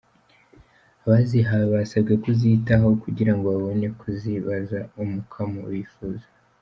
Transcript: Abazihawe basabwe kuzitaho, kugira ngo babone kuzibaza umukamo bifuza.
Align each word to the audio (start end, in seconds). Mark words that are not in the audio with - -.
Abazihawe 1.05 1.65
basabwe 1.75 2.13
kuzitaho, 2.23 2.87
kugira 3.03 3.31
ngo 3.35 3.45
babone 3.53 3.85
kuzibaza 3.99 4.79
umukamo 5.01 5.61
bifuza. 5.73 6.27